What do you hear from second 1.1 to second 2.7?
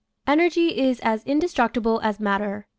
indestructible as matter.